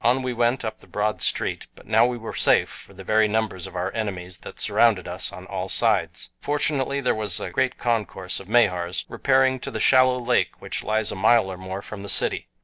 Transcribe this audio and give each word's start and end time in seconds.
On 0.03 0.23
we 0.23 0.33
went 0.33 0.65
up 0.65 0.79
the 0.79 0.87
broad 0.87 1.21
street, 1.21 1.67
but 1.75 1.85
now 1.85 2.07
we 2.07 2.17
were 2.17 2.33
safe 2.33 2.69
for 2.69 2.91
the 2.95 3.03
very 3.03 3.27
numbers 3.27 3.67
of 3.67 3.75
our 3.75 3.93
enemies 3.93 4.39
that 4.39 4.59
surrounded 4.59 5.07
us 5.07 5.31
on 5.31 5.45
all 5.45 5.69
sides. 5.69 6.31
Fortunately, 6.39 7.01
there 7.01 7.13
was 7.13 7.39
a 7.39 7.51
great 7.51 7.77
concourse 7.77 8.39
of 8.39 8.49
Mahars 8.49 9.05
repairing 9.07 9.59
to 9.59 9.69
the 9.69 9.79
shallow 9.79 10.19
lake 10.19 10.59
which 10.59 10.83
lies 10.83 11.11
a 11.11 11.15
mile 11.15 11.51
or 11.51 11.57
more 11.59 11.83
from 11.83 12.01
the 12.01 12.09
city. 12.09 12.47